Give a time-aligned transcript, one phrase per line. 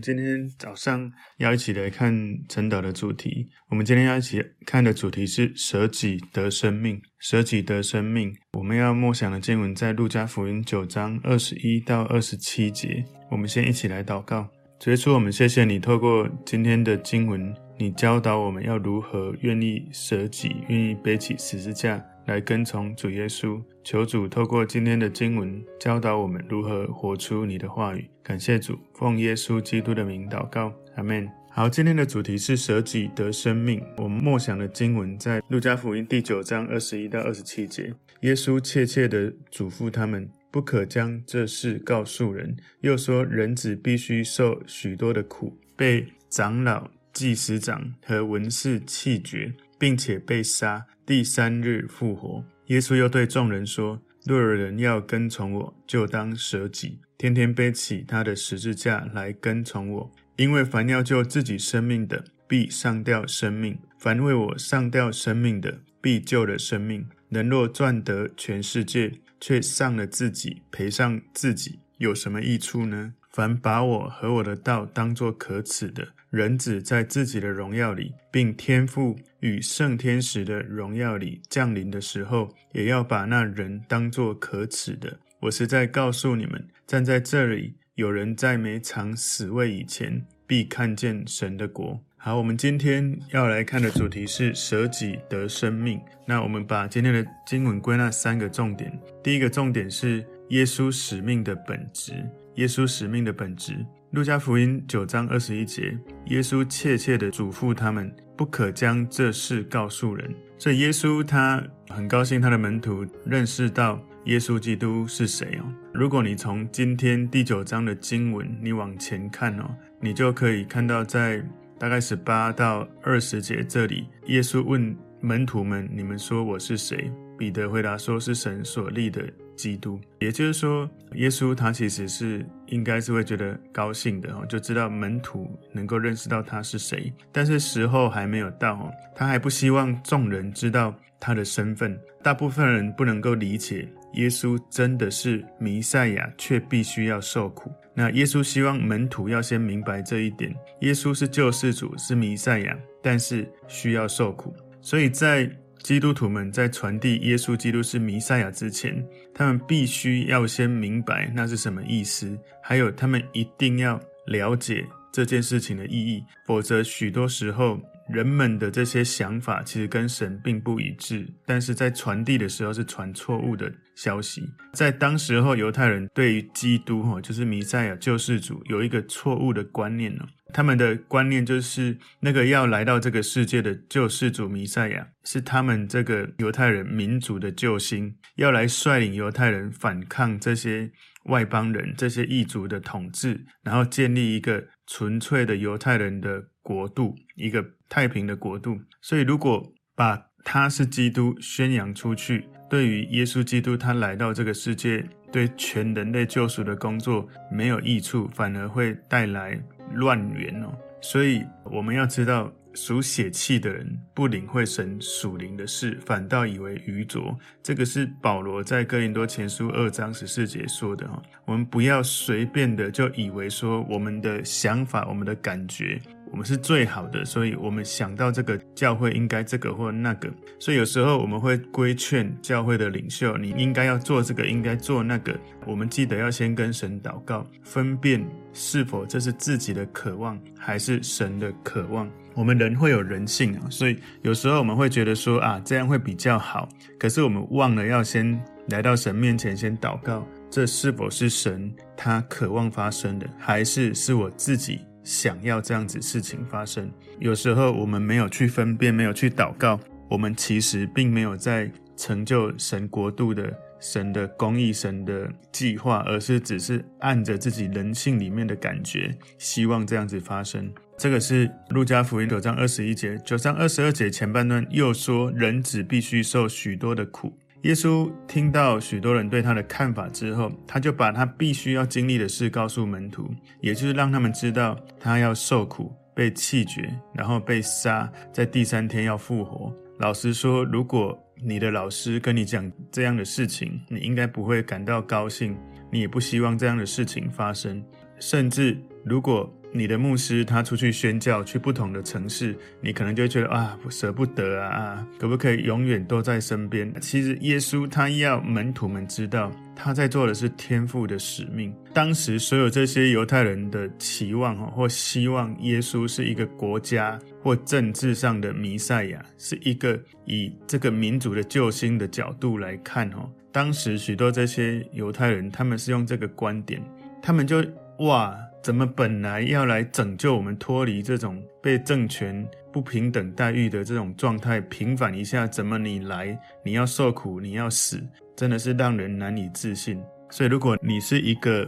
[0.00, 2.12] 今天早上要一起来看
[2.48, 3.48] 晨导的主题。
[3.68, 7.00] 我们今天要一起看的主题是舍己得生命。
[7.18, 8.34] 舍己得生命。
[8.52, 13.04] 我们要默想的经文在路加福音九章二十一到二十七节。
[13.30, 14.48] 我们先一起来祷告。
[14.78, 22.00] 最初，我们谢谢你，透过今天的经文，你教导我们要如何愿意舍己，愿意背起十字架。
[22.28, 28.06] 来跟从主耶稣，求主透过今天的经文教导我们如何活出你的话语。
[28.22, 31.26] 感谢主，奉耶稣基督的名祷告，阿门。
[31.50, 33.82] 好，今天的主题是舍己得生命。
[33.96, 37.94] 我们默想的经文在路加福音第九章二十一到二十七节。
[38.20, 50.84] 耶稣切切地嘱咐他们，不可将这事告诉人，又说人子必须受许多的苦，被长老、祭司长和文士弃绝，并且被杀。
[51.08, 52.44] 第三日复活。
[52.66, 60.12] 耶稣又对众人说：“若有人要跟从我，就当舍己，天天背起他的十字架来跟从我。
[60.36, 67.06] 因为凡要救自己生命的，必丧掉生命；凡为我丧掉生命的，必救了生命。
[67.30, 73.14] 人若赚得全世界，却丧了自己，赔上自己，有什么益处呢？
[73.32, 85.18] 凡把我和我的道当作可耻的，人子在自己的荣耀里，并天父与圣天使的荣耀里降临的时候，也要把那人当作可耻的。
[85.40, 91.98] 我是在告诉你们，站在这里，有人在没尝死味以前，必看见神的国。
[92.16, 95.98] 好，我们今天要来看的主题是舍己得生命。
[96.26, 98.92] 那我们把今天的经文归纳三个重点。
[99.22, 102.12] 第一个重点是耶稣使命的本质。
[102.56, 103.86] 耶稣使命的本质。
[104.12, 105.94] 路加福音九章二十一节，
[106.28, 110.34] 耶稣切切地嘱咐他们，不可将这事告诉人。
[110.56, 115.64] 所以耶稣他很高兴他的门徒认识到耶稣基督是谁哦。
[115.92, 119.68] 如果你从今天第九章的经文你往前看哦，
[120.00, 121.44] 你就可以看到在
[121.78, 127.12] 大概十八到二十节这里，耶稣问门徒们：你们说我是谁？
[127.36, 129.22] 彼得回答说：是神所立的。
[129.58, 141.98] 基督，也就是说，耶稣他其实是应该是会觉得高兴的哦，就知道门徒能够认识到他是谁，但是时候还没有到，他还不希望众人知道他的身份。
[142.22, 147.72] 大部分人不能够理解耶稣真的是弥赛亚，却必须要受苦。
[147.94, 154.54] 那耶稣希望门徒要先明白这一点：耶稣是救世主，是弥赛亚，但是需要受苦。
[154.80, 155.50] 所以在
[155.88, 174.42] 基督徒们在传递耶稣基督是弥赛亚之前，他们必须要先明白那是什么意思，还有他们一定要了解这件事情的意义，否则许多时候人们的这些想法其实跟神并不一致，但是在传递的时候是传错误的消息。
[174.72, 180.24] 在当时候，犹太人对于基督哈，就是弥赛亚救世主有一个错误的观念呢。
[180.54, 190.90] 他们的观念就是，那个要来到这个世界的救世主弥赛亚，是他们这个犹太人民族的救星，要来率领犹太人反抗这些
[191.24, 198.76] 外邦人、这些异族的统治，然后建立一个纯粹的犹太人的国度，一个太平的国度。
[199.00, 209.62] 所以，如果把他是基督宣扬出去，对于耶稣基督他来到这个世界，对全人类救赎的工作没有益处，反而会带来。
[209.94, 217.36] 乱源哦，所以我们要知道，属血气的人不领会神属灵的事，反倒以为愚拙。
[217.62, 221.22] 这个是保罗在哥林多前书二章十四节说的哈。
[221.44, 226.00] 我们不要随便的就以为说我们的想法、我们的感觉。
[226.30, 235.38] 我们是最好的，所以我们想到这个教会应该这个或那个，所以有时候我们会规劝教会的领袖，你应该要做这个，应该做那个。
[235.66, 242.08] 我们记得要先跟神祷告，分辨是否这是自己的渴望，还是神的渴望。
[242.34, 246.68] 我们人会有人性啊，所以有时候我们会觉得说啊，这样会比较好，
[246.98, 254.80] 可是我们忘了要先来到神面前先祷告，这是否是神他渴望发生的，还是是我自己？
[255.08, 263.50] 想要这样子事情发生，有时候我们没有去分辨，没有去祷告，我们其实并没有在成就神国度的
[263.80, 270.70] 神的公义、神的计划，而是只是按着自己人性里面的感觉，希望这样子发生。
[270.98, 277.37] 这个是路加福音九章二十一节，九章二十二节前半段又说，人子必须受许多的苦。
[277.62, 283.28] 耶稣听到许多人对他的看法之后，他就把他必须要经历的事告诉门徒，
[283.60, 289.74] 也就是让他们知道他要受苦、被弃绝，然后被杀，在第三天要复活。
[289.98, 295.56] 老实说，如果你的老师跟你讲这样的事情，你应该不会感到高兴，
[295.90, 297.82] 你也不希望这样的事情发生。
[298.20, 306.92] 甚至如果你的牧师他出去宣教，去不同的城市，你可能就会觉得啊，舍不得啊，啊，可不可以永远都在身边？
[307.00, 311.74] 其实耶稣他要门徒们知道，他在做的是天父的使命。
[311.92, 323.30] 当时所有这些犹太人的期望或希望耶稣是一个国家或政治上的弥赛亚，是一个以这个民族的救星的角度来看哦。
[323.52, 326.82] 当时许多这些犹太人，他们是用这个观点，
[327.20, 327.62] 他们就
[327.98, 328.34] 哇。
[328.68, 335.46] 怎么本来要来拯救我们脱离这种被政权不平等待遇的这种状态，平反一下？
[335.46, 337.98] 怎么你来，你要受苦，你要死，
[338.36, 339.98] 真的是让人难以置信。
[340.28, 341.66] 所以，如果你是一个，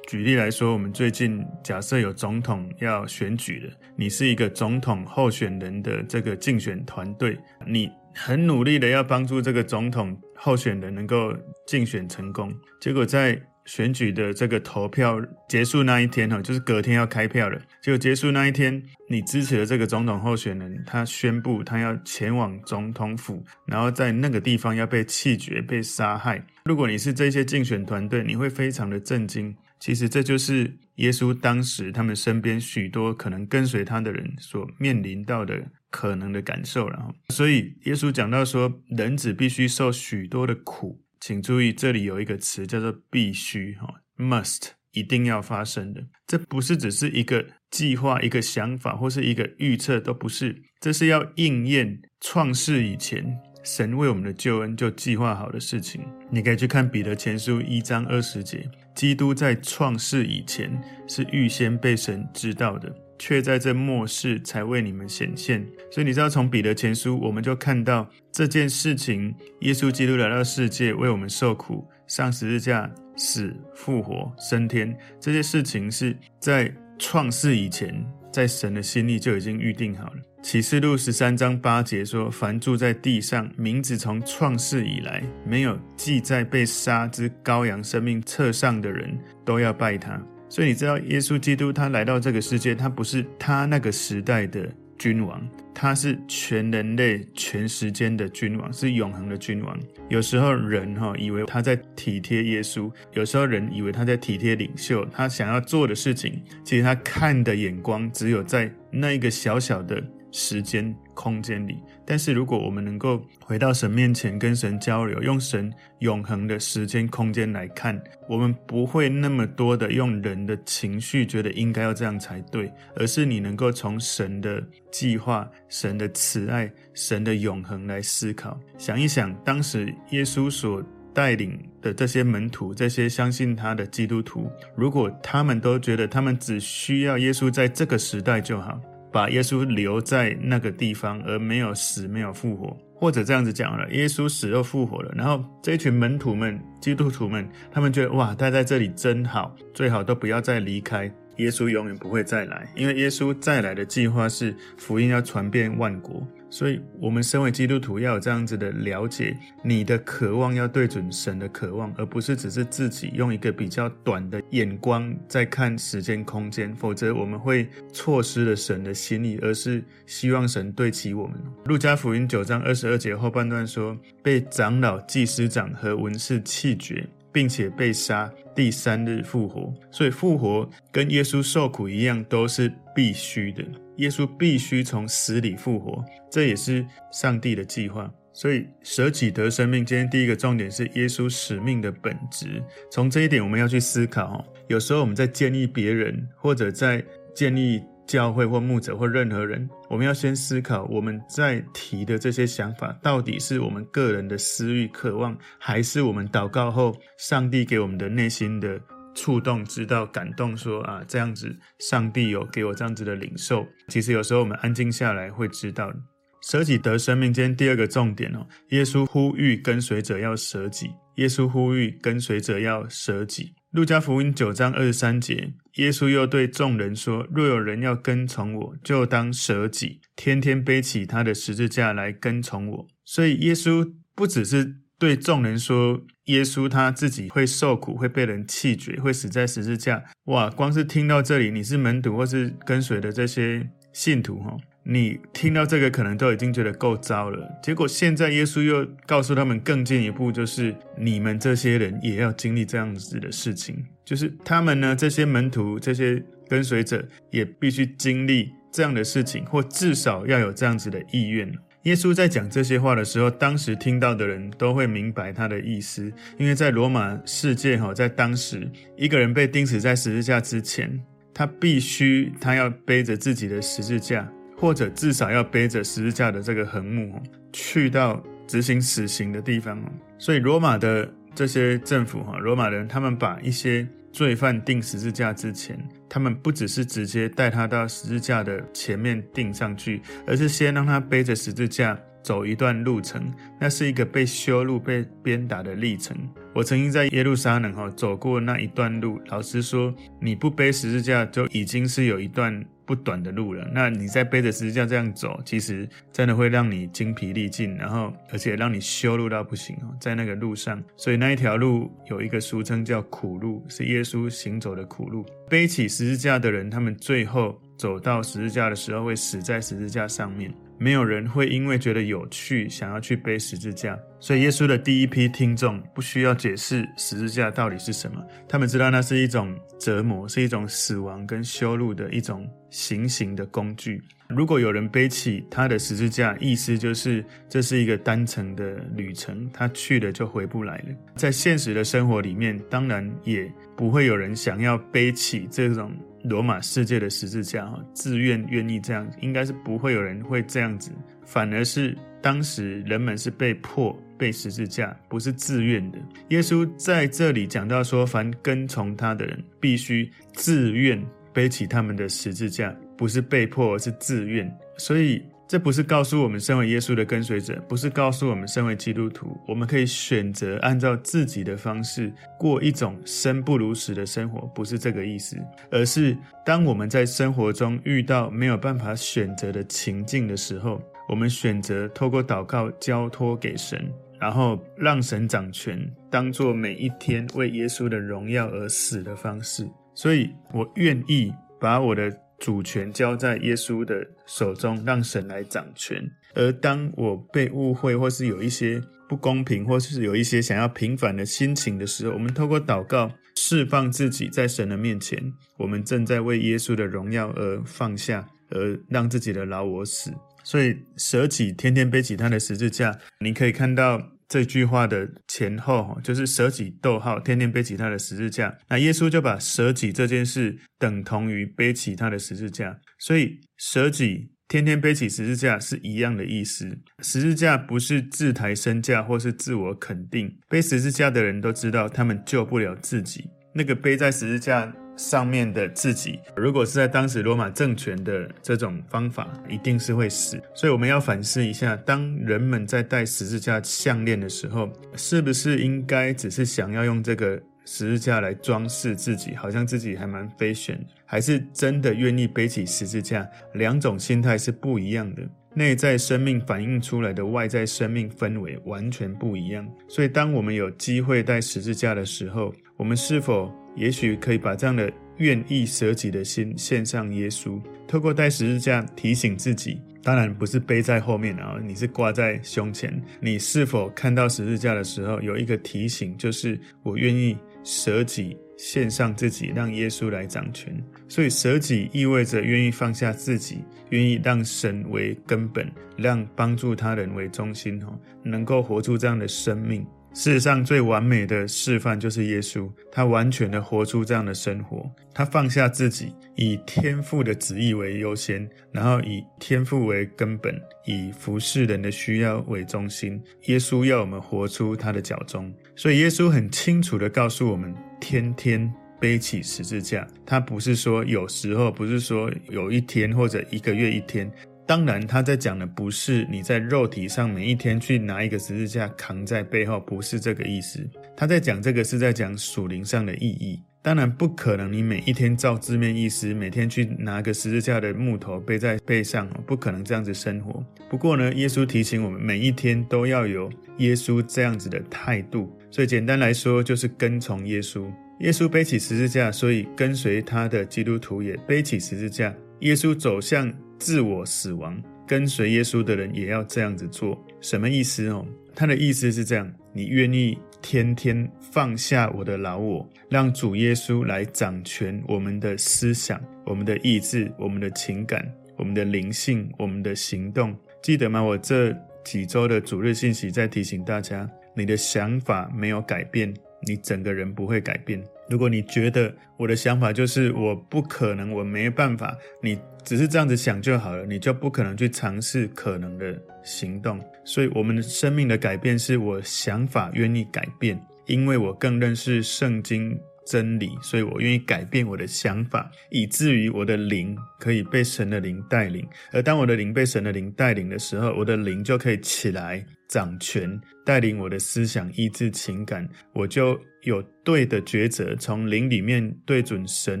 [0.08, 11.32] 举例来说，我们最近假设有总统要选举了，你是一个总统候选人的这个竞选团队，你很努力的要帮助这个总统候选人能够
[11.68, 17.60] 竞选成功，结果在选举的这个投票结束那一天哈，就是隔天要开票了。
[17.82, 26.42] 结果结束那一天，你支持的这个总统候选人，他宣布他要前往总统府，然后在那个地方要被弃绝、被杀害。
[26.64, 29.54] 如果你是这些竞选团队，你会非常的震惊。
[29.78, 37.14] 其实这就是耶稣当时他们身边许多可能跟随他的人所面临到的可能的感受了。
[37.28, 41.04] 所以耶稣讲到说，人子必须受许多的苦。
[41.20, 46.02] 请注意，这里有一个词叫做“必须”哈，must，一定要发生的。
[46.26, 50.62] 这不是只是一个计划、一个想法或是一个预测，都不是。
[50.80, 56.00] 这是要应验创世以前神为我们的救恩就计划好的事情。
[56.30, 62.94] 你可以去看彼得前书一章二十节，基督在创世以前是预先被神知道的。
[63.18, 77.94] 却在这末世才为你们显现，所以你知道，从彼得前书我们就看到这件事情：耶稣基督来到世界，为我们受苦，上十字架、死、复活、升天，这些事情是在创世以前，
[78.32, 80.22] 在神的心里就已经预定好了。
[80.40, 94.68] 启示录十三章八节说：“凡住在地上，名字从创世以来没有记在被杀之羔羊生命册上的人，都要拜他。”所以你知道，耶稣基督他来到这个世界，他不是他那个时代的
[94.98, 99.78] 君王，他是全人类、全时间的君王，是永恒的君王。
[100.08, 110.02] 有时候人哈以为他在体贴耶稣，有时候人以为他在体贴领袖，他想要做的事情，其实他看的眼光只有在那一个小小的。
[110.30, 111.78] 时间空间里，
[112.10, 128.58] 但是如果我们能够回到神面前跟神交流，用神永恒的时间空间来看，我们不会那么多的用人的情绪觉得应该要这样才对，而是你能够从神的计划、神的慈爱、神的永恒来思考。
[128.78, 130.82] 想一想，当时耶稣所
[131.12, 138.80] 带领的这些门徒，这些相信他的基督徒，如果他们都觉得他们只需要耶稣在这个时代就好。
[139.10, 145.12] 把耶稣留在那个地方，而没有死，没有复活，或者这样子讲了，耶稣死又复活了。
[145.16, 151.10] 然后这一群门徒们、基督徒们，他们觉得哇，待在这里真好，最好都不要再离开。
[151.36, 156.26] 耶稣永远不会再来，因为耶稣再来的计划是福音要传遍万国。
[156.50, 171.36] 所以，我们身为基督徒要有这样子的了解，你的渴望要对准神的渴望，而不是只是自己用一个比较短的眼光在看时间空间，否则我们会错失了神的心意，而是希望神对齐我们。
[171.66, 177.06] 路加福音九章二十二节后半段说，被长老、祭司长和文士弃绝。
[177.30, 179.72] 并且被杀，第三日复活。
[179.92, 183.62] 所以复活跟耶稣受苦一样，都是必须的。
[183.98, 188.10] 耶稣必须从死里复活，这也是上帝的计划。
[188.32, 192.62] 所以舍己得生命，今天第一个重点是耶稣使命的本质。
[192.90, 194.44] 从这一点，我们要去思考。
[194.66, 197.80] 有时候我们在建议别人，或者在建议。
[198.08, 208.80] 教会或牧者或任何人，我们要先思考我们在提的这些想法，到底是我们个人的私欲渴望，还是我们祷告后上帝给我们的内心的
[209.18, 213.66] 触动、知道感动说，啊这样子，上帝有给我这样子的领受。
[213.88, 215.92] 其实有时候我们安静下来会知道，
[216.40, 217.32] 舍己得生命。
[217.32, 223.54] 今天第二个重点哦，耶稣呼吁跟随者要舍己，耶稣呼吁跟随者要舍己。
[223.72, 240.02] 路加福音九章二十三节，耶稣又对众人说：“若有人要跟从我，就当舍己，天天背起他的十字架来跟从我。”所以，耶稣不只是对众人说，耶稣他自己会受苦，会被人弃绝，会死在十字架。
[240.24, 240.48] 哇！
[240.48, 244.56] 光是听到这里，你是门徒或是跟随的这些信徒，哈。
[244.90, 261.52] 你听到这个可能都已经觉得够糟了，结果现在耶稣又告诉他们更进一步，就是你们这些人也要经历这样子的事情，就是他们呢，这些门徒、这些跟随者也必须经历这样的事情，或至少要有这样子的意愿。
[261.88, 271.00] 耶稣在讲这些话的时候，当时听到的人都会明白他的意思，因为在罗马世界哈，在当时一个人被钉死在十字架之前，
[271.32, 277.22] 他必须他要背着自己的十字架，或者至少要背着十字架的这个横木，
[277.54, 279.82] 去到执行死刑的地方。
[280.18, 293.32] 所以罗马的这些政府哈，罗马人他们把一些罪犯钉十字架之前，他们不只是直接带他到十字架的前面钉上去，而是先让他背着十字架走一段路程。
[293.60, 296.16] 那是一个被修路、被鞭打的历程。
[296.52, 302.64] 我曾经在耶路撒冷哈走过那一段路，老实说，你不背十字架就已经是有一段。
[302.88, 315.26] 不短的路了，那你在背着十字架这样走，其实真的会让你精疲力尽，然后而且让你修路到不行哦，在那个路上，所以那一条路有一个俗称叫苦路，是耶稣行走的苦路。
[315.50, 320.50] 背起十字架的人，他们最后走到十字架的时候，会死在十字架上面。
[320.78, 323.98] 没有人会因为觉得有趣，想要去背十字架。
[324.20, 334.02] 所以耶稣的第一批听众不需要解释十字架到底是什么，他们知道那是一种折磨，是一种死亡跟羞辱的一种行刑的工具。
[334.28, 340.84] 如果有人背起他的十字架，意思就是这是一个单程的旅程，他去了就回不来了。
[341.16, 345.92] 在现实的生活里面，当然也不会有人想要背起这种。
[346.24, 350.90] 罗马世界的十字架，哈，自愿愿意这样，应该是不会有人会这样子，
[351.24, 355.98] 反而是当时人们是被迫背十字架，不是自愿的。
[356.28, 364.52] 耶稣在这里讲到说，凡跟从他的人，必须自愿背起他们的十字架，不是被迫，而是自愿。
[364.76, 365.22] 所以。
[365.48, 375.38] 这不是告诉我们，身为耶稣的跟随者，不是告诉我们，身为基督徒，我们可以选择按照自己的方式过一种生不如死的生活，不是这个意思，
[375.70, 376.14] 而是
[376.44, 380.78] 当我们在生活中遇到没有办法选择的情境的时候，
[381.08, 383.90] 我们选择透过祷告交托给神，
[384.20, 389.66] 然后让神掌权，当做每一天为耶稣的荣耀而死的方式。
[389.94, 392.14] 所以我愿意把我的。
[392.38, 396.10] 主权交在耶稣的手中，让神来掌权。
[396.34, 405.32] 而当我被误会，或是有一些不公平，或是有一些想要平反的心情的时候，我们透过祷告释放自己在神的面前。
[405.56, 410.12] 我们正在为耶稣的荣耀而放下，而让自己的老我死。
[410.44, 414.17] 所以舍己，天天背起他的十字架，你可以看到。
[414.28, 418.58] 这句话的前后，就是舍己，逗号，天天背起他的十字架。
[418.68, 426.78] 那耶稣就把舍己这件事等同于背起他的十字架，所以舍己，天天背起十字架是一样的意思。
[427.02, 433.30] 十字架不是自抬身价或是自我肯定，背十字架的人都知道，他们救不了自己。
[433.54, 440.38] 那个背在十字架上面的自己，如果是在当时罗马政权的这种方法，一定是会死。
[440.54, 453.26] 所以我们要反思一下，当人们在戴十字架项链的时候，是不是应该只是想要用这个十字架来装饰自己，好像自己还蛮非选还是真的愿意背起十字架？
[453.54, 455.22] 两种心态是不一样的，
[455.54, 459.66] 内在生命反映出来的外在生命氛围完全不一样。
[459.88, 473.00] 所以，当我们有机会戴十字架的时候，我们是否也许可以把这样的愿意舍己的心献上耶稣，透过戴十字架提醒自己，当然不是背在后面啊，你是挂在胸前。
[473.20, 480.76] 你是否看到十字架的时候有一个提醒，就是我愿意舍己献上自己，让耶稣来掌权。
[481.08, 483.58] 所以舍己意味着愿意放下自己，
[483.90, 489.86] 愿意让神为根本，让帮助他人为中心，哦，能够活出这样的生命。
[490.14, 503.22] 世上最完美的示范就是耶稣，他完全的活出这样的生活，他放下自己，以天父的旨意为优先，然后以天父为根本，以服侍人的需要为中心。
[503.44, 510.04] 耶稣要我们活出他的脚踪，所以耶稣很清楚的告诉我们：天天背起十字架。
[510.26, 514.28] 他不是说有时候，不是说有一天或者一个月一天。
[514.68, 520.86] 当然，他在讲的不是你在肉体上每一天去拿一个十字架扛在背后，不是这个意思。
[521.16, 523.62] 他在讲这个是在讲属灵上的意义。
[523.80, 530.62] 当然不可能，你每一天照字面意思，每天去拿个十字架的木头背在背上，不可能这样子生活。
[530.90, 535.50] 不过呢，耶稣提醒我们，每一天都要有耶稣这样子的态度。
[535.70, 537.90] 所以简单来说，就是跟从耶稣。
[538.20, 542.34] 耶稣背起十字架，所以跟随他的基督徒也背起十字架。
[542.60, 543.50] 耶稣走向。
[543.78, 547.18] 自我死亡，跟随耶稣的人也要这样子做。
[547.40, 548.26] 什么意思哦？
[548.54, 560.56] 他的意思是这样：你愿意天天放下我的老我，让主耶稣来掌权我们的思想、我们的意志、我们的情感、我们的灵性、我们的行动。
[560.82, 561.22] 记得吗？
[561.22, 561.72] 我这
[562.04, 566.34] 几周的主日信息在提醒大家：你的想法没有改变，
[566.66, 568.02] 你整个人不会改变。
[568.28, 577.00] 如果你觉得我的想法就是我不可能，我没办法，你只是这样子想就好了，你就不可能去尝试可能的行动。
[577.24, 588.86] 所以，我们的生命的改变是我想法愿意改变，因为我更认识圣经真理，所以我愿意改变我的想法，以至于我的灵可以被神的灵带领。
[589.12, 596.58] 而当我的灵被神的灵带领的时候，我的灵就可以起来掌权，带领我的思想、意志、情感，我就。
[596.84, 600.00] 有对的抉择，从灵里面对准神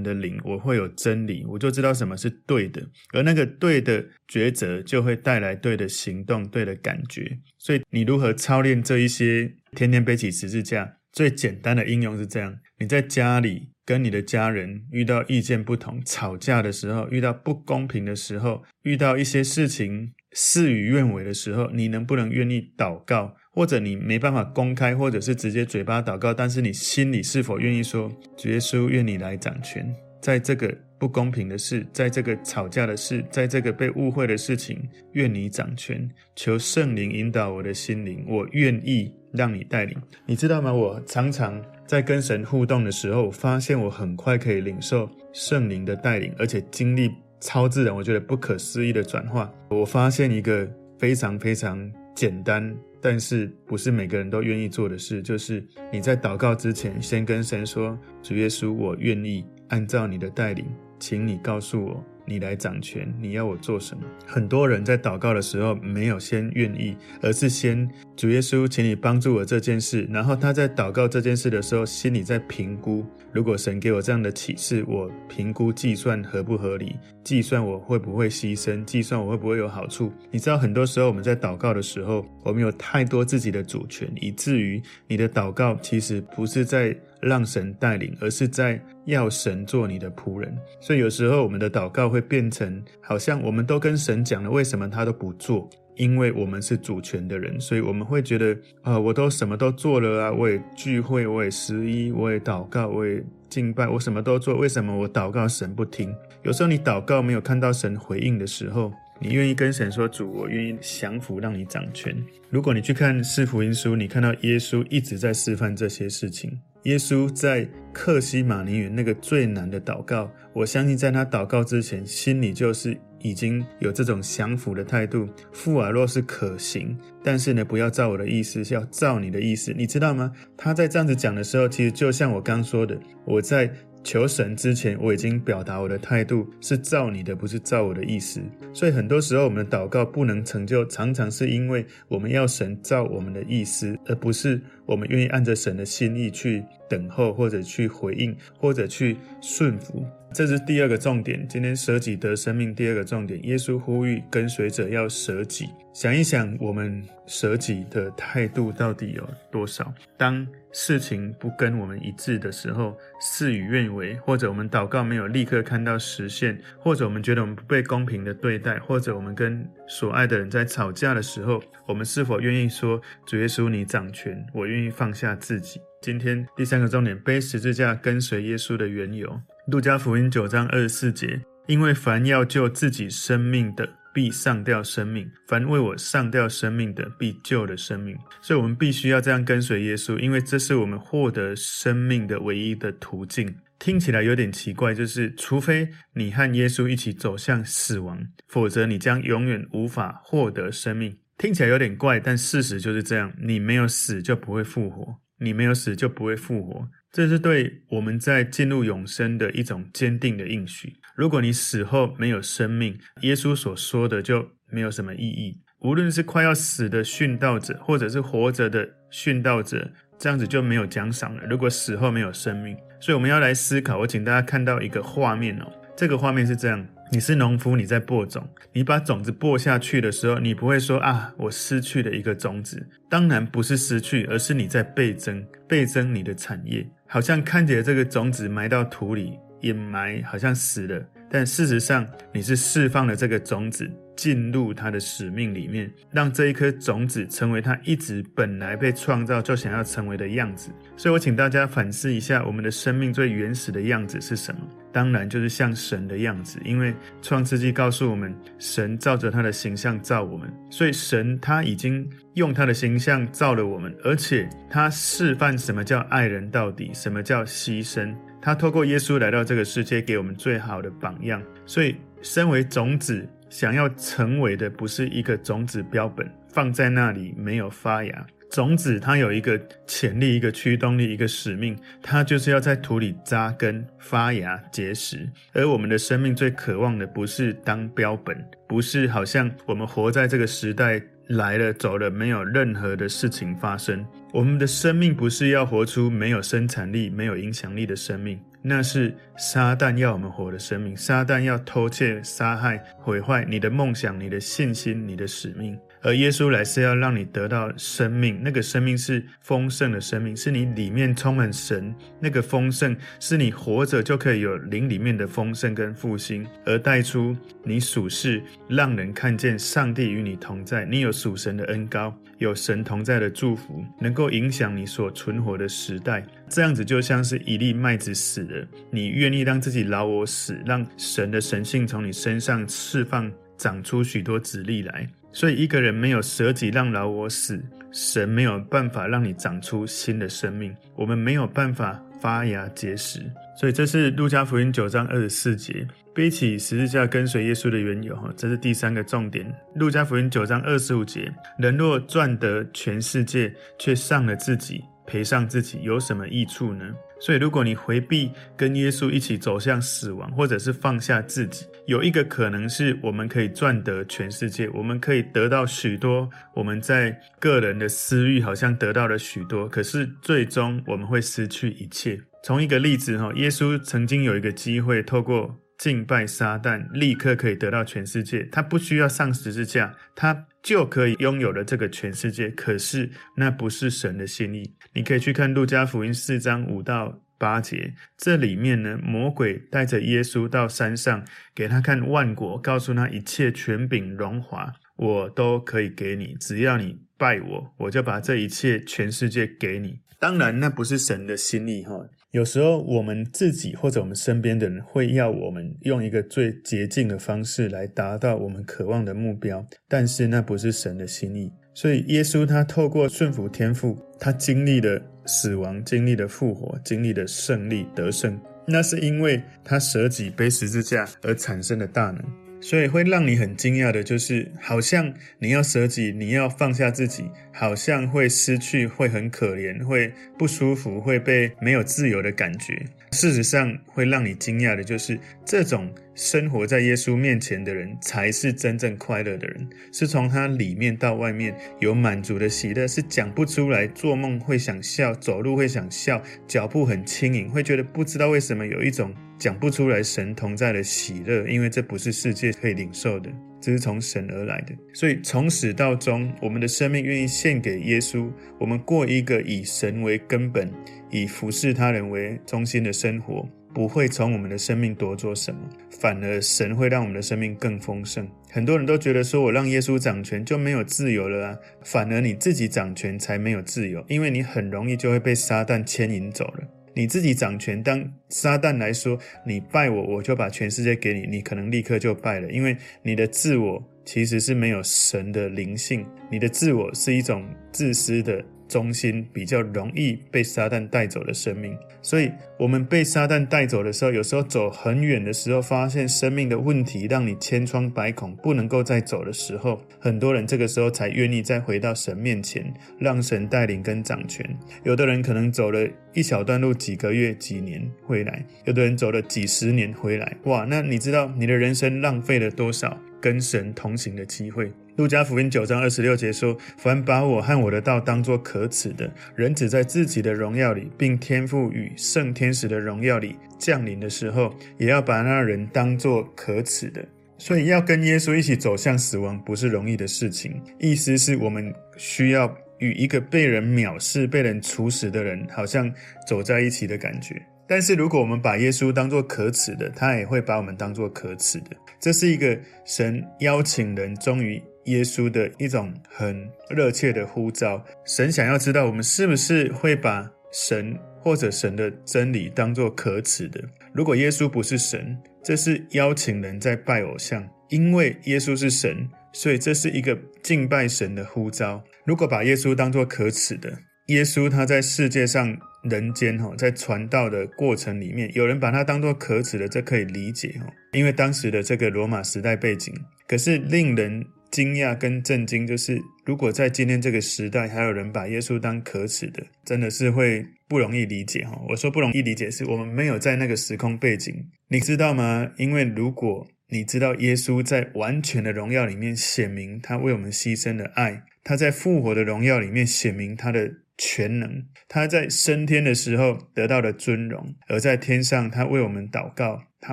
[0.00, 2.80] 的灵，我会有真理，我就知道什么是对的，
[3.12, 7.36] 而那个对的抉择就会带来对的行动、对的感觉。
[7.58, 9.52] 所以，你如何操练这一些？
[9.76, 23.34] 天天背起十字架，最简单的应用是这样：你在家里跟你的家人遇到意见不同、吵架的时候，遇到不公平的时候，遇到一些事情事与愿违的时候，你能不能愿意祷告？
[23.50, 28.08] 或者你没办法公开，或者是直接嘴巴祷告，但是你心里是否愿意说
[28.38, 40.72] ：“主耶稣，愿你来掌权，在这个不公平的事，在这个吵架的事，在这个被误会的事情，愿你掌权，求圣灵引导我的心灵，我愿意让你带领。”你知道吗？
[40.72, 49.52] 我常常在跟神互动的时候，发现我很快可以领受圣灵的带领，而且经历超自然，我觉得不可思议的转化。
[49.70, 52.76] 我发现一个非常非常简单。
[53.00, 60.66] 但是不是每个人都愿意做的事，就是你在祷告之前，先跟神说：“主耶稣，我愿意按照你的带领，
[60.98, 64.02] 请你告诉我。”你来掌权，你要我做什么？
[64.26, 70.06] 很多人在祷告的时候没有先愿意，而是先主耶稣，请你帮助我这件事。
[70.12, 73.02] 然后他在祷告这件事的时候，心里在评估：
[73.32, 76.96] 如果神给我这样的启示，我评估计算合不合理？
[77.24, 78.84] 计算我会不会牺牲？
[78.84, 80.12] 计算我会不会有好处？
[80.30, 86.94] 你知道，很多时候我们在祷告的时候，我们有太多自己的主权，以至于你的祷告其实不是在。
[87.20, 90.56] 让神带领，而是在要神做你的仆人。
[90.80, 95.68] 所以有时候我们的祷告会变成，好像我们都跟神讲了，为什么他都不做？
[95.96, 106.14] 因为我们是主权的人，所以我们会觉得啊、我都什么都做了啊，我也聚会，我也十一，我也祷告，我也敬拜，我什么都做，为什么我祷告神不听？
[106.44, 112.16] 有时候你祷告没有看到神回应的时候，你愿意跟神说：“主，我愿意降服，让你掌权。”
[112.48, 116.60] 如果你去看四福音书，你看到耶稣一直在示范这些事情。
[116.88, 125.28] 耶稣在克西马尼园那个最难的祷告，我相信在他祷告之前，心里就是已经有这种降服的态度。
[125.52, 130.32] 父啊，若是可行，但是呢，不要照我的意思，是要照你的意思，你知道吗？
[130.56, 133.70] 他在这样子讲的时候，其实就像我刚说的，我在。
[134.04, 138.40] 求神之前，我已经表达我的态度是照你的，不是照我的意思。
[138.72, 150.04] 所以很多时候我们的祷告不能成就，常常是因为我们要神照我们的意思，而不是我们愿意按着神的心意去等候，或者去回应，或者去顺服。
[150.32, 151.46] 这是第二个重点。
[151.48, 155.66] 今天舍己得生命，第二个重点，耶稣呼吁跟随者要舍己。
[155.92, 159.92] 想一想，我们舍己的态度到底有多少？
[160.16, 179.40] 当事情不跟我们一致的时候，事与愿违，或者我们祷告没有立刻看到实现，或者我们觉得我们不被公平的对待，或者我们跟所爱的人在吵架的时候，我们是否愿意说：“主耶稣，你掌权，我愿意放下自己。”今天第三个重点，背十字架跟随耶稣的缘由。
[179.70, 188.16] 路加福音九章二十四节，因为凡要救自己生命的，必丧掉生命；凡为我丧掉生命的，必救了生命。
[188.40, 193.54] 所以，我们必须要这样跟随耶稣，因为这是我们获得生命的唯一的途径。
[193.78, 201.14] 听起来有点奇怪，就是除非你和耶稣一起走向死亡，否则你将永远无法获得生命。
[201.36, 206.88] 听起来有点怪，但事实就是这样：你没有死，就不会复活；你没有死，就不会复活。
[207.10, 210.94] 这是对我们在进入永生的一种坚定的应许。
[211.16, 215.60] 如果你死后没有生命，耶稣所说的就没有什么意义。
[215.80, 221.44] 无论是快要死的殉道者，或者是活着的殉道者，这样子就没有奖赏了。
[221.48, 223.98] 如果死后没有生命，所以我们要来思考。
[223.98, 226.86] 我请大家看到一个画面哦，这个画面是这样。
[227.10, 228.46] 你是农夫，你在播种。
[228.72, 232.86] 你把种子播下去的时候，你不会说啊，我失去了一个种子。
[233.08, 236.86] 当然不是失去，而是你在倍增，倍增你的产业。
[237.10, 241.02] 好像看见这个种子埋到土里，掩埋，好像死了。
[241.30, 250.70] 但事实上，你是释放了这个种子，进入它的使命里面，让这一颗种子成为它一直本来被创造就想要成为的样子。
[250.98, 254.60] 所以我请大家反思一下，我们的生命最原始的样子是什么？
[254.92, 268.14] 当然就是像神的样子，因为创世纪告诉我们，神照着他的形象造我们，所以神他已经用他的形象造了我们，而且他示范什么叫爱人到底，什么叫牺牲。
[268.40, 271.42] 他透过耶稣来到这个世界，给我们最好的榜样。
[271.66, 278.26] 所以，身为种子，想要成为的不是一个种子标本，放在那里没有发芽。
[278.50, 285.28] 种子它有一个潜力、一个驱动力、一个使命，它就是要在土里扎根、发芽、结实。
[285.52, 294.04] 而我们的生命最渴望的，不是当标本，不是好像我们活在这个时代来了走了，没有任何的事情发生。
[294.32, 300.96] 我们的生命不是要活出没有生产力、没有影响力的生命，那是撒旦要我们活的生命。
[300.96, 305.78] 撒旦要偷窃、杀害、毁坏你的梦想、你的信心、你的使命。
[306.02, 326.24] 而耶稣来是要让你得到生命，那个生命是丰盛的生命，是你里面充满神，那个丰盛是你活着就可以有灵里面的丰盛跟复兴，而带出你属世，让人看见上帝与你同在，你有属神的恩膏，有神同在的祝福，能够影响你所存活的时代。
[326.48, 335.08] 这样子就像是一粒麦子死了，你愿意让自己老我死，让神的神性从你身上释放，长出许多子粒来。
[335.38, 340.74] 所以，一个人没有舍己让老我死，神没有办法让你长出新的生命。
[340.96, 343.22] 我们没有办法发芽结实。
[343.56, 348.16] 所以，这是路加福音九章二十四节，背起十字架跟随耶稣的缘由。
[348.16, 349.46] 哈，这是第三个重点。
[349.76, 356.84] 路加福音九章二十五节，人若赚得全世界，却丧了自己，赔上自己，有什么益处呢？
[357.20, 366.28] 所以，如果你回避跟耶稣一起走向死亡，或者是放下自己，有一个可能是我们可以赚得全世界，我们可以得到许多。
[366.54, 372.20] 我们在个人的私欲好像得到了许多，可是最终我们会失去一切。
[372.44, 378.42] 从一个例子哈，耶稣曾经有一个机会，透过敬拜撒旦，立刻可以得到全世界。
[378.50, 382.50] 他不需要上十字架，他就可以拥有了这个全世界。
[382.50, 384.74] 可是那不是神的心意。
[384.92, 400.00] 你可以去看路加福音四章五到八节，这里面呢，魔鬼带着耶稣到山上，给他看万国，告诉他一切权柄荣华，我都可以给你，只要你拜我，我就把这一切全世界给你。
[400.18, 401.94] 当然，那不是神的心意哈。
[402.32, 411.50] 有时候我们自己或者我们身边的人会要我们用一个最捷径的方式来达到我们渴望的目标，但是那不是神的心意。
[411.72, 418.38] 所以，耶稣他透过顺服天父，他经历了死亡，经历了复活，经历了胜利得胜。
[418.66, 422.22] 那是因为他舍己背十字架而产生的大能。
[422.60, 432.82] 所以会让你很惊讶的，就是好像你要舍己，你要放下自己，好像会失去，会很可怜，会不舒服，会被没有自由的感觉。
[433.12, 443.86] 事实上，会让你惊讶的就是，这种生活在耶稣面前的人，才是真正快乐的人，是从他里面到外面有满足的喜乐，是讲不出来。
[443.86, 449.14] 做梦会想笑，走路会想笑，脚步很轻盈，会觉得不知道为什么有一种。
[449.38, 454.74] 讲不出来神同在的喜乐，因为这不是世界可以领受的，这是从神而来的。
[454.92, 458.28] 所以从始到终，我们的生命愿意献给耶稣，
[458.58, 460.68] 我们过一个以神为根本、
[461.08, 465.60] 以服侍他人为中心的生活，不会从我们的生命夺走什么，
[466.00, 468.28] 反而神会让我们的生命更丰盛。
[468.50, 476.66] 很多人都觉得说，我让耶稣掌权就没有自由了啊，反而你自己掌权才没有自由，因为你很容易就会被撒旦牵引走了。
[476.94, 488.44] 你自己掌权，当撒旦来说，你拜我，我就把全世界给你，你可能立刻就拜了，因为你的自我其实是没有神的灵性，你的自我是一种自私的。
[488.68, 504.44] 中心比较容易被撒旦带走的生命，所以我们被撒旦带走的时候，有时候走很远的时候，发现生命的问题让你千疮百孔，不能够再走的时候，很多人这个时候才愿意再回到神面前，让神带领跟掌权。
[504.84, 510.36] 有的人可能走了一小段路，几个月、几年回来；有的人走了几十年回来。
[510.44, 514.72] 哇，那你知道你的人生浪费了多少跟神同行的机会？
[514.96, 527.04] 路加福音九章二十六节说：“凡把我和我的道当作可耻的，人只在自己的荣耀里，并天父与圣天使的荣耀里降临的时候，也要把那人当作可耻的。
[527.38, 530.60] 所以，要跟耶稣一起走向死亡，不是容易的事情。
[530.80, 535.88] 意思是我们需要与一个被人藐视、被人处死的人，好像
[536.26, 541.76] 走在一起的感觉。”但是如果我们把耶稣当作可耻的，他也会把我们当作可耻的。
[542.00, 547.84] 这是一个神邀请人忠于耶稣的一种很热切的呼召。
[548.04, 553.62] 神想要知道我们是不是会把神或者神的真理当作可耻的。
[553.92, 561.82] 如果耶稣不是神，这是邀请人在拜偶像；因为耶稣是神，所以这是一个敬拜神的呼召。
[562.04, 565.58] 如果把耶稣当作可耻的，耶稣他在世界上。
[565.88, 572.94] 人间哈，在传道的过程里面，有人把它当作可耻的，这可以理解哈，因为当时的这个罗马时代背景。
[573.26, 581.60] 可是令人惊讶跟震惊，就是如果在今天这个时代，还有人把耶稣当可耻的，真的是会不容易理解哈。
[581.68, 584.34] 我说不容易理解，是我们没有在那个时空背景，
[584.68, 585.50] 你知道吗？
[585.58, 593.70] 因为如果你知道耶稣在完全的荣耀里面显明他为我们牺牲的爱，他在复活的荣耀里面显明他的。
[593.98, 599.92] 全能，他在升天的时候得到了尊荣，而在天上，他为我们祷告，他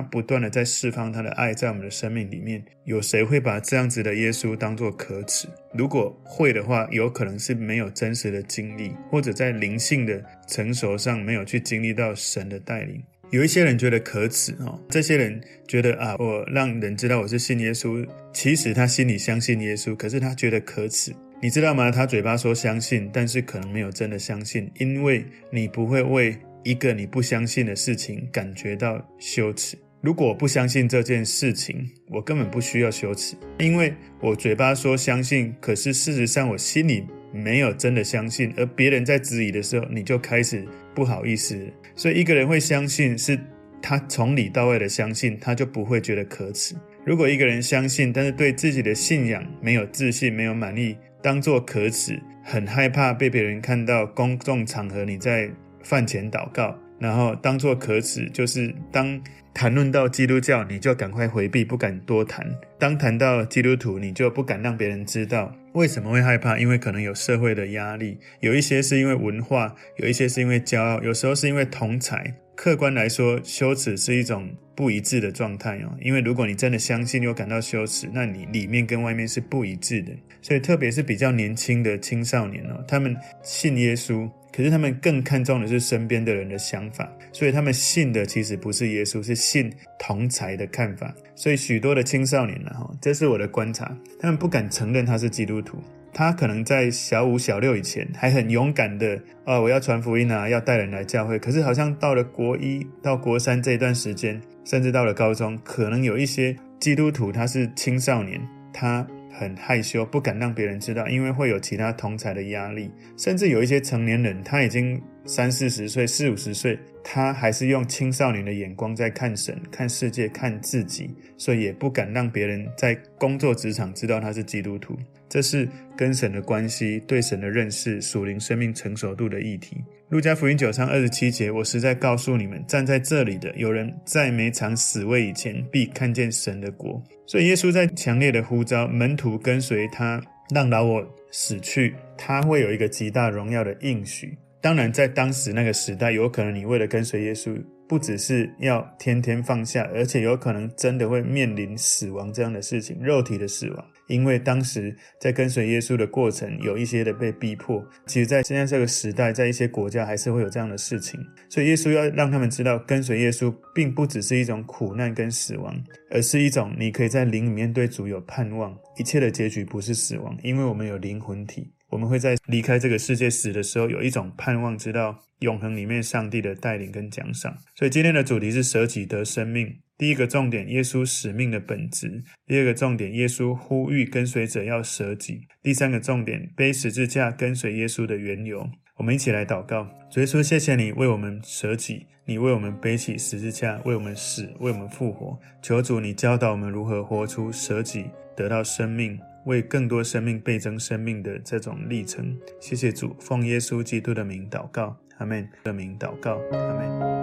[0.00, 5.48] 不断的在释放他的爱，在我们的生命里面，有谁会把这样子的耶稣当作可耻？
[5.74, 13.02] 如果会的话，有可能是没有真实的经历，或者在灵性的成熟上没有去经历到神的带领。
[13.32, 21.12] 有一些人觉得可耻哦，这些人觉得啊，我让人知道我是信耶稣，其实他心里相信耶稣，可是他觉得可耻。
[21.40, 21.90] 你知道吗？
[21.90, 29.76] 他嘴巴说相信，但是可能没有真的相信，因为你不会为一个你不相信的事情感觉到羞耻。
[30.00, 41.58] 如果我不相信这件事情，我根本不需要羞耻，因为我嘴巴说相信，可是事实上我心里没有真的相信，而别人在质疑的时候，你就开始不好意思。
[41.94, 43.38] 所以一个人会相信，是
[43.82, 46.74] 他从里到外的相信，他就不会觉得可耻。
[47.04, 50.96] 如果一个人相信，但是对自己的信仰没有自信、没有满意。
[51.26, 54.06] 当做可耻，很害怕被别人看到。
[54.06, 55.50] 公众场合你在
[55.82, 59.20] 饭前祷告，然后当做可耻，就是当
[59.52, 62.44] 谈论到基督教，你就赶快回避，不敢多谈；
[62.78, 65.52] 当谈到基督徒，你就不敢让别人知道。
[65.72, 66.60] 为什么会害怕？
[66.60, 72.34] 因为可能有社会的压力，有一些是因为文化，有一些是因为骄傲，有时候是因为同侪。
[72.56, 75.94] 客观来说，羞耻是一种不一致的状态哦。
[76.00, 80.12] 因为如果你真的相信又感到羞耻，那你里面跟外面是不一致的。
[80.40, 91.14] 所以，特别是比较年轻的青少年哦，他们信耶稣，可是他们更看重的是身边的人的想法，所以他们信的其实不是耶稣，是信同侪的看法。
[91.34, 95.78] 所以，许多的青少年呢，哈，这是我的观察，他们不敢承认他是基督徒。
[96.16, 101.38] 他可能在小五、小六以前还很勇敢的，哦，我要传福音啊，要带人来教会。
[101.38, 108.40] 可是好像到了国一到国三这一段时间，甚至到了高中，可能有一些基督徒他是青少年，
[108.72, 112.90] 他很害羞，不敢让别人知道，因为会有其他同侪的压力。
[113.18, 124.96] 甚至有一些成年人，他已经三四十岁、四五十岁，他还是用青少年的眼光在看神、看世界、看自己，所以也不敢让别人在工作职场知道他是基督徒。
[125.28, 129.76] 这是跟神的关系、对神的认识、属灵生命成熟度的议题。
[130.08, 137.02] 路加福音九章二十七节，我实在告诉你们，站在这里的有人在没尝死味以前，必看见神的国。
[137.26, 140.22] 所以耶稣在强烈的呼召门徒跟随他，
[140.54, 144.38] 让老我死去，他会有一个极大荣耀的应许。
[144.60, 153.84] 当然，在当时那个时代，有可能你为了跟随耶稣，不只是要天天放下，而且有可能真的会面临死亡这样的事情，肉体的死亡。
[154.08, 157.84] 因为当时在跟随耶稣的过程，有一些的被逼迫。
[158.06, 161.20] 其实，在现在这个时代，在一些国家还是会有这样的事情。
[161.48, 165.74] 所以，耶稣要让他们知道，跟随耶稣并不只是一种苦难跟死亡，
[166.10, 168.76] 而是一种你可以在灵里面对主有盼望。
[168.98, 177.56] 一切的结局不是死亡，因为我们有灵魂体，我们会在离开这个世界死的时候，有一种盼望，知道永恒里面上帝的带领跟奖赏。
[177.74, 179.80] 所以，今天的主题是舍己得生命。
[179.98, 188.68] 第一个重点，耶稣使命的本质；第二个重点，耶稣呼吁跟随者要舍己；第三个重点，背十字架跟随耶稣的缘由。
[188.98, 195.38] 我们一起来祷告：主耶稣，谢谢你为我们舍己，你为我们背起十字架，为我们死，为我们复活。
[195.62, 198.06] 求主，你教导我们如何活出舍己
[198.36, 202.38] 得到生命，为更多生命倍增生命的这种历程。
[202.60, 205.48] 谢谢主，奉耶稣基督的名祷告，阿门。
[205.64, 207.15] 的名祷告，阿门。